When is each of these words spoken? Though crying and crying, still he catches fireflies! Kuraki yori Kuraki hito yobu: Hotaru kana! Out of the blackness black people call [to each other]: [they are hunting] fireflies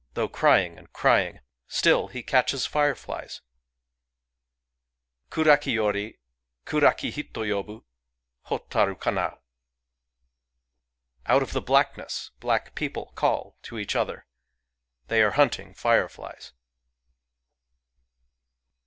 Though 0.15 0.27
crying 0.27 0.79
and 0.79 0.91
crying, 0.91 1.41
still 1.67 2.07
he 2.07 2.23
catches 2.23 2.65
fireflies! 2.65 3.41
Kuraki 5.29 5.73
yori 5.73 6.19
Kuraki 6.65 7.11
hito 7.11 7.43
yobu: 7.43 7.83
Hotaru 8.47 8.99
kana! 8.99 9.37
Out 11.27 11.43
of 11.43 11.53
the 11.53 11.61
blackness 11.61 12.31
black 12.39 12.73
people 12.73 13.11
call 13.13 13.59
[to 13.61 13.77
each 13.77 13.95
other]: 13.95 14.25
[they 15.05 15.21
are 15.21 15.33
hunting] 15.37 15.75
fireflies 15.75 16.51